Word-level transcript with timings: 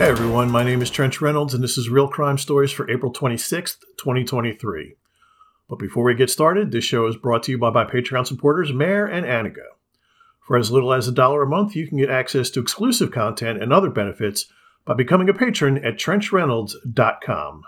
Hey 0.00 0.08
everyone, 0.08 0.50
my 0.50 0.64
name 0.64 0.80
is 0.80 0.88
Trench 0.88 1.20
Reynolds, 1.20 1.52
and 1.52 1.62
this 1.62 1.76
is 1.76 1.90
Real 1.90 2.08
Crime 2.08 2.38
Stories 2.38 2.72
for 2.72 2.90
April 2.90 3.12
26th, 3.12 3.80
2023. 3.98 4.94
But 5.68 5.78
before 5.78 6.04
we 6.04 6.14
get 6.14 6.30
started, 6.30 6.72
this 6.72 6.84
show 6.84 7.06
is 7.06 7.18
brought 7.18 7.42
to 7.42 7.50
you 7.52 7.58
by 7.58 7.68
my 7.68 7.84
Patreon 7.84 8.26
supporters, 8.26 8.72
Mayor 8.72 9.04
and 9.04 9.26
Aniga. 9.26 9.66
For 10.40 10.56
as 10.56 10.70
little 10.70 10.94
as 10.94 11.06
a 11.06 11.12
dollar 11.12 11.42
a 11.42 11.46
month, 11.46 11.76
you 11.76 11.86
can 11.86 11.98
get 11.98 12.08
access 12.08 12.48
to 12.48 12.60
exclusive 12.60 13.10
content 13.10 13.62
and 13.62 13.74
other 13.74 13.90
benefits 13.90 14.46
by 14.86 14.94
becoming 14.94 15.28
a 15.28 15.34
patron 15.34 15.76
at 15.84 15.98
trenchreynolds.com. 15.98 17.62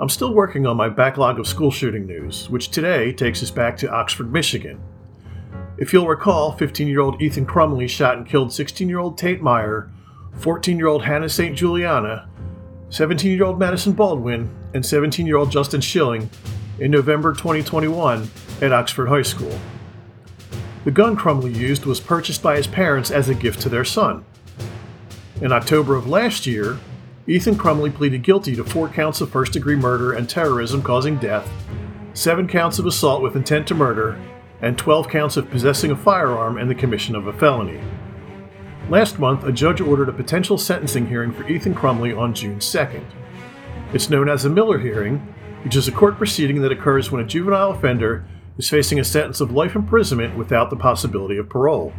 I'm 0.00 0.08
still 0.08 0.34
working 0.34 0.66
on 0.66 0.76
my 0.76 0.88
backlog 0.88 1.38
of 1.38 1.46
school 1.46 1.70
shooting 1.70 2.04
news, 2.04 2.50
which 2.50 2.70
today 2.70 3.12
takes 3.12 3.44
us 3.44 3.52
back 3.52 3.76
to 3.76 3.92
Oxford, 3.92 4.32
Michigan. 4.32 4.82
If 5.78 5.92
you'll 5.92 6.08
recall, 6.08 6.50
15 6.50 6.88
year 6.88 6.98
old 6.98 7.22
Ethan 7.22 7.46
Crumbley 7.46 7.88
shot 7.88 8.16
and 8.16 8.26
killed 8.26 8.52
16 8.52 8.88
year 8.88 8.98
old 8.98 9.16
Tate 9.16 9.40
Myre, 9.40 9.92
14 10.38 10.78
year 10.78 10.86
old 10.86 11.04
Hannah 11.04 11.28
St. 11.28 11.56
Juliana, 11.56 12.28
17 12.90 13.32
year 13.32 13.44
old 13.44 13.58
Madison 13.58 13.92
Baldwin, 13.92 14.50
and 14.74 14.84
17 14.84 15.26
year 15.26 15.36
old 15.36 15.50
Justin 15.50 15.80
Shilling 15.80 16.30
in 16.78 16.90
November 16.90 17.32
2021 17.32 18.28
at 18.60 18.72
Oxford 18.72 19.06
High 19.06 19.22
School. 19.22 19.58
The 20.84 20.90
gun 20.90 21.16
Crumbley 21.16 21.54
used 21.54 21.86
was 21.86 22.00
purchased 22.00 22.42
by 22.42 22.56
his 22.56 22.66
parents 22.66 23.10
as 23.10 23.28
a 23.28 23.34
gift 23.34 23.60
to 23.62 23.68
their 23.68 23.84
son. 23.84 24.24
In 25.40 25.50
October 25.50 25.96
of 25.96 26.06
last 26.06 26.46
year, 26.46 26.78
Ethan 27.26 27.54
Crumbley 27.54 27.94
pleaded 27.94 28.22
guilty 28.22 28.54
to 28.54 28.64
four 28.64 28.88
counts 28.88 29.22
of 29.22 29.30
first 29.30 29.52
degree 29.52 29.76
murder 29.76 30.12
and 30.12 30.28
terrorism 30.28 30.82
causing 30.82 31.16
death, 31.16 31.50
seven 32.12 32.46
counts 32.46 32.78
of 32.78 32.84
assault 32.84 33.22
with 33.22 33.34
intent 33.34 33.66
to 33.68 33.74
murder, 33.74 34.20
and 34.60 34.76
12 34.76 35.08
counts 35.08 35.36
of 35.36 35.50
possessing 35.50 35.90
a 35.90 35.96
firearm 35.96 36.58
and 36.58 36.70
the 36.70 36.74
commission 36.74 37.14
of 37.14 37.26
a 37.26 37.32
felony. 37.32 37.80
Last 38.90 39.18
month, 39.18 39.44
a 39.44 39.52
judge 39.52 39.80
ordered 39.80 40.10
a 40.10 40.12
potential 40.12 40.58
sentencing 40.58 41.06
hearing 41.06 41.32
for 41.32 41.48
Ethan 41.48 41.74
Crumbley 41.74 42.16
on 42.16 42.34
June 42.34 42.58
2nd. 42.58 43.04
It's 43.94 44.10
known 44.10 44.28
as 44.28 44.44
a 44.44 44.50
Miller 44.50 44.78
hearing, 44.78 45.18
which 45.64 45.74
is 45.74 45.88
a 45.88 45.92
court 45.92 46.18
proceeding 46.18 46.60
that 46.60 46.72
occurs 46.72 47.10
when 47.10 47.22
a 47.22 47.26
juvenile 47.26 47.70
offender 47.70 48.26
is 48.58 48.68
facing 48.68 49.00
a 49.00 49.04
sentence 49.04 49.40
of 49.40 49.52
life 49.52 49.74
imprisonment 49.74 50.36
without 50.36 50.68
the 50.68 50.76
possibility 50.76 51.38
of 51.38 51.48
parole. 51.48 51.94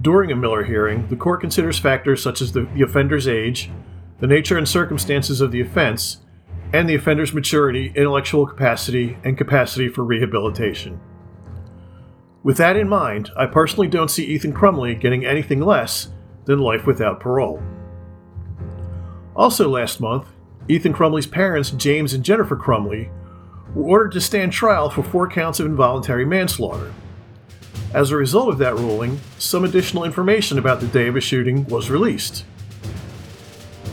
During 0.00 0.30
a 0.30 0.36
Miller 0.36 0.62
hearing, 0.62 1.08
the 1.08 1.16
court 1.16 1.40
considers 1.40 1.78
factors 1.78 2.22
such 2.22 2.40
as 2.40 2.52
the, 2.52 2.62
the 2.74 2.82
offender's 2.82 3.26
age, 3.26 3.68
the 4.20 4.28
nature 4.28 4.56
and 4.56 4.68
circumstances 4.68 5.40
of 5.40 5.50
the 5.50 5.60
offense, 5.60 6.18
and 6.72 6.88
the 6.88 6.94
offender's 6.94 7.34
maturity, 7.34 7.92
intellectual 7.96 8.46
capacity, 8.46 9.18
and 9.24 9.36
capacity 9.36 9.88
for 9.88 10.04
rehabilitation. 10.04 11.00
With 12.42 12.56
that 12.56 12.76
in 12.76 12.88
mind, 12.88 13.30
I 13.36 13.46
personally 13.46 13.86
don't 13.86 14.10
see 14.10 14.24
Ethan 14.24 14.52
Crumbley 14.52 14.98
getting 14.98 15.24
anything 15.24 15.60
less 15.60 16.08
than 16.44 16.58
life 16.58 16.86
without 16.86 17.20
parole. 17.20 17.62
Also, 19.36 19.68
last 19.68 20.00
month, 20.00 20.26
Ethan 20.68 20.92
Crumbley's 20.92 21.26
parents, 21.26 21.70
James 21.70 22.12
and 22.12 22.24
Jennifer 22.24 22.56
Crumbley, 22.56 23.10
were 23.74 23.84
ordered 23.84 24.12
to 24.12 24.20
stand 24.20 24.52
trial 24.52 24.90
for 24.90 25.04
four 25.04 25.28
counts 25.28 25.60
of 25.60 25.66
involuntary 25.66 26.24
manslaughter. 26.24 26.92
As 27.94 28.10
a 28.10 28.16
result 28.16 28.48
of 28.48 28.58
that 28.58 28.74
ruling, 28.74 29.20
some 29.38 29.64
additional 29.64 30.04
information 30.04 30.58
about 30.58 30.80
the 30.80 30.88
day 30.88 31.06
of 31.06 31.14
the 31.14 31.20
shooting 31.20 31.64
was 31.66 31.90
released. 31.90 32.44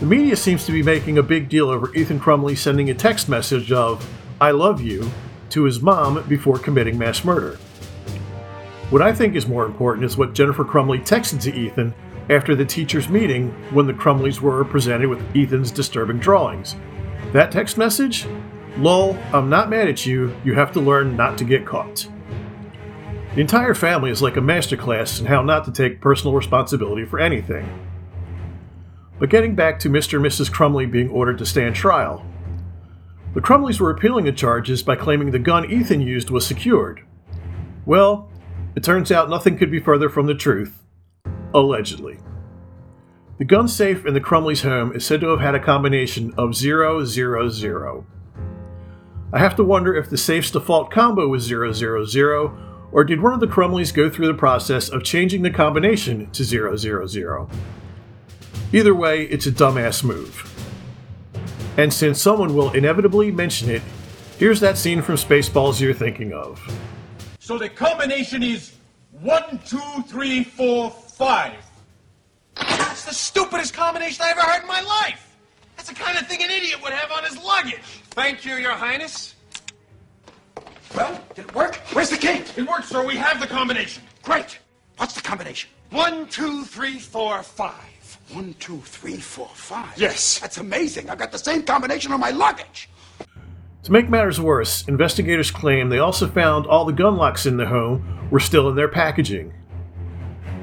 The 0.00 0.06
media 0.06 0.34
seems 0.34 0.64
to 0.66 0.72
be 0.72 0.82
making 0.82 1.18
a 1.18 1.22
big 1.22 1.48
deal 1.48 1.68
over 1.68 1.94
Ethan 1.94 2.18
Crumbley 2.18 2.56
sending 2.56 2.90
a 2.90 2.94
text 2.94 3.28
message 3.28 3.70
of, 3.70 4.08
I 4.40 4.50
love 4.50 4.80
you, 4.80 5.10
to 5.50 5.64
his 5.64 5.80
mom 5.80 6.26
before 6.28 6.58
committing 6.58 6.98
mass 6.98 7.24
murder. 7.24 7.58
What 8.90 9.02
I 9.02 9.12
think 9.12 9.36
is 9.36 9.46
more 9.46 9.66
important 9.66 10.04
is 10.04 10.16
what 10.16 10.34
Jennifer 10.34 10.64
Crumbley 10.64 10.98
texted 10.98 11.40
to 11.42 11.54
Ethan 11.54 11.94
after 12.28 12.56
the 12.56 12.64
teachers' 12.64 13.08
meeting 13.08 13.50
when 13.72 13.86
the 13.86 13.92
Crumbleys 13.92 14.40
were 14.40 14.64
presented 14.64 15.08
with 15.08 15.24
Ethan's 15.36 15.70
disturbing 15.70 16.18
drawings. 16.18 16.74
That 17.32 17.52
text 17.52 17.78
message? 17.78 18.26
Lol, 18.78 19.16
I'm 19.32 19.48
not 19.48 19.70
mad 19.70 19.86
at 19.86 20.06
you, 20.06 20.34
you 20.44 20.54
have 20.54 20.72
to 20.72 20.80
learn 20.80 21.16
not 21.16 21.38
to 21.38 21.44
get 21.44 21.64
caught. 21.64 22.08
The 23.36 23.40
entire 23.40 23.74
family 23.74 24.10
is 24.10 24.22
like 24.22 24.36
a 24.36 24.40
masterclass 24.40 25.20
in 25.20 25.26
how 25.26 25.40
not 25.42 25.64
to 25.66 25.72
take 25.72 26.00
personal 26.00 26.34
responsibility 26.34 27.04
for 27.04 27.20
anything. 27.20 27.68
But 29.20 29.30
getting 29.30 29.54
back 29.54 29.78
to 29.80 29.88
Mr. 29.88 30.16
and 30.16 30.26
Mrs. 30.26 30.50
Crumbley 30.50 30.90
being 30.90 31.10
ordered 31.10 31.38
to 31.38 31.46
stand 31.46 31.76
trial. 31.76 32.26
The 33.34 33.40
Crumbleys 33.40 33.78
were 33.78 33.90
appealing 33.90 34.24
the 34.24 34.32
charges 34.32 34.82
by 34.82 34.96
claiming 34.96 35.30
the 35.30 35.38
gun 35.38 35.70
Ethan 35.70 36.00
used 36.00 36.30
was 36.30 36.44
secured. 36.44 37.02
Well, 37.86 38.29
it 38.76 38.84
turns 38.84 39.10
out 39.10 39.30
nothing 39.30 39.58
could 39.58 39.70
be 39.70 39.80
further 39.80 40.08
from 40.08 40.26
the 40.26 40.34
truth. 40.34 40.82
Allegedly. 41.52 42.18
The 43.38 43.44
gun 43.44 43.68
safe 43.68 44.04
in 44.04 44.14
the 44.14 44.20
Crumbley's 44.20 44.62
home 44.62 44.92
is 44.92 45.04
said 45.04 45.20
to 45.22 45.28
have 45.28 45.40
had 45.40 45.54
a 45.54 45.64
combination 45.64 46.34
of 46.36 46.54
000. 46.54 48.04
I 49.32 49.38
have 49.38 49.56
to 49.56 49.64
wonder 49.64 49.94
if 49.94 50.10
the 50.10 50.18
safe's 50.18 50.50
default 50.50 50.90
combo 50.90 51.26
was 51.28 51.44
000, 51.44 52.58
or 52.92 53.04
did 53.04 53.22
one 53.22 53.32
of 53.32 53.40
the 53.40 53.46
Crumbleys 53.46 53.94
go 53.94 54.10
through 54.10 54.26
the 54.26 54.34
process 54.34 54.88
of 54.88 55.04
changing 55.04 55.42
the 55.42 55.50
combination 55.50 56.30
to 56.32 56.44
000? 56.44 57.48
Either 58.72 58.94
way, 58.94 59.22
it's 59.24 59.46
a 59.46 59.52
dumbass 59.52 60.04
move. 60.04 60.46
And 61.76 61.92
since 61.92 62.20
someone 62.20 62.54
will 62.54 62.72
inevitably 62.72 63.30
mention 63.30 63.70
it, 63.70 63.82
here's 64.38 64.60
that 64.60 64.76
scene 64.76 65.00
from 65.00 65.14
Spaceballs 65.14 65.80
you're 65.80 65.94
thinking 65.94 66.32
of. 66.32 66.60
So 67.50 67.58
the 67.58 67.68
combination 67.68 68.44
is 68.44 68.74
one, 69.22 69.58
two, 69.66 70.04
three, 70.06 70.44
four, 70.44 70.88
five. 70.88 71.56
That's 72.54 73.04
the 73.04 73.12
stupidest 73.12 73.74
combination 73.74 74.24
I 74.24 74.30
ever 74.30 74.40
heard 74.40 74.62
in 74.62 74.68
my 74.68 74.80
life. 74.80 75.36
That's 75.74 75.88
the 75.88 75.96
kind 75.96 76.16
of 76.16 76.28
thing 76.28 76.44
an 76.44 76.50
idiot 76.52 76.80
would 76.80 76.92
have 76.92 77.10
on 77.10 77.24
his 77.24 77.36
luggage. 77.42 77.80
Thank 78.10 78.44
you, 78.44 78.54
Your 78.54 78.74
Highness. 78.74 79.34
Well, 80.94 81.20
did 81.34 81.46
it 81.46 81.54
work? 81.56 81.74
Where's 81.92 82.10
the 82.10 82.18
key? 82.18 82.44
It 82.56 82.68
worked, 82.68 82.84
sir. 82.84 83.04
We 83.04 83.16
have 83.16 83.40
the 83.40 83.48
combination. 83.48 84.04
Great. 84.22 84.60
What's 84.98 85.14
the 85.14 85.20
combination? 85.20 85.70
One, 85.90 86.28
two, 86.28 86.62
three, 86.66 87.00
four, 87.00 87.42
five. 87.42 88.18
One, 88.30 88.54
two, 88.60 88.78
three, 88.82 89.16
four, 89.16 89.50
five. 89.54 89.92
Yes. 89.96 90.38
That's 90.38 90.58
amazing. 90.58 91.10
I've 91.10 91.18
got 91.18 91.32
the 91.32 91.38
same 91.38 91.64
combination 91.64 92.12
on 92.12 92.20
my 92.20 92.30
luggage. 92.30 92.88
To 93.84 93.92
make 93.92 94.10
matters 94.10 94.40
worse, 94.40 94.86
investigators 94.88 95.50
claim 95.50 95.88
they 95.88 95.98
also 95.98 96.28
found 96.28 96.66
all 96.66 96.84
the 96.84 96.92
gun 96.92 97.16
locks 97.16 97.46
in 97.46 97.56
the 97.56 97.66
home 97.66 98.28
were 98.30 98.40
still 98.40 98.68
in 98.68 98.76
their 98.76 98.88
packaging. 98.88 99.54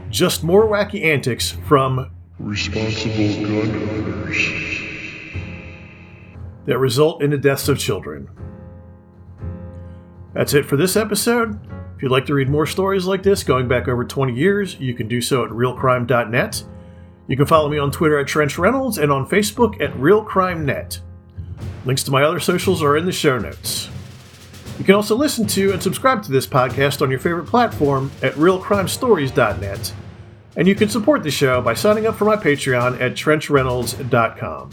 Just 0.09 0.44
more 0.44 0.67
wacky 0.67 1.03
antics 1.03 1.51
from 1.51 2.11
responsible 2.39 3.44
gun 3.44 3.89
owners. 3.89 4.83
that 6.66 6.77
result 6.77 7.23
in 7.23 7.31
the 7.31 7.38
deaths 7.38 7.67
of 7.69 7.79
children. 7.79 8.29
That's 10.33 10.53
it 10.53 10.66
for 10.66 10.77
this 10.77 10.95
episode. 10.95 11.59
If 11.95 12.03
you'd 12.03 12.11
like 12.11 12.27
to 12.27 12.35
read 12.35 12.50
more 12.50 12.67
stories 12.67 13.06
like 13.06 13.23
this 13.23 13.44
going 13.44 13.67
back 13.67 13.88
over 13.88 14.06
20 14.06 14.33
years, 14.33 14.79
you 14.79 14.94
can 14.94 15.07
do 15.07 15.22
so 15.22 15.44
at 15.44 15.50
realcrime.net. 15.50 16.63
You 17.27 17.35
can 17.35 17.45
follow 17.47 17.69
me 17.69 17.79
on 17.79 17.91
Twitter 17.91 18.19
at 18.19 18.27
Trench 18.27 18.57
Reynolds 18.59 19.00
and 19.00 19.11
on 19.11 19.27
Facebook 19.27 19.81
at 19.81 19.94
RealCrimeNet. 19.94 21.00
Links 21.85 22.03
to 22.03 22.12
my 22.12 22.23
other 22.23 22.40
socials 22.40 22.81
are 22.84 22.97
in 22.97 23.06
the 23.06 23.12
show 23.12 23.38
notes. 23.38 23.90
You 24.78 24.84
can 24.84 24.95
also 24.95 25.16
listen 25.16 25.47
to 25.47 25.73
and 25.73 25.81
subscribe 25.81 26.22
to 26.23 26.31
this 26.31 26.45
podcast 26.45 27.01
on 27.01 27.09
your 27.09 27.19
favorite 27.19 27.47
platform 27.47 28.12
at 28.22 28.34
realcrimestories.net. 28.34 29.94
And 30.56 30.68
you 30.68 30.75
can 30.75 30.90
support 30.90 31.23
the 31.23 31.31
show 31.31 31.62
by 31.62 31.73
signing 31.73 32.06
up 32.06 32.16
for 32.16 32.25
my 32.25 32.35
Patreon 32.35 33.00
at 33.00 33.13
trenchreynolds.com. 33.13 34.72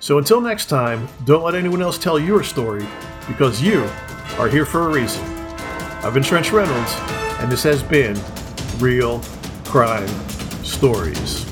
So 0.00 0.18
until 0.18 0.40
next 0.40 0.66
time, 0.66 1.08
don't 1.24 1.44
let 1.44 1.54
anyone 1.54 1.80
else 1.80 1.98
tell 1.98 2.18
your 2.18 2.42
story 2.42 2.86
because 3.28 3.62
you 3.62 3.88
are 4.38 4.48
here 4.48 4.66
for 4.66 4.86
a 4.86 4.92
reason. 4.92 5.24
I've 6.02 6.14
been 6.14 6.24
Trench 6.24 6.50
Reynolds, 6.50 6.92
and 7.38 7.52
this 7.52 7.62
has 7.62 7.82
been 7.82 8.18
Real 8.78 9.20
Crime 9.64 10.08
Stories. 10.64 11.51